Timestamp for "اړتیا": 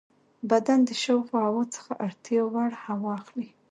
2.05-2.41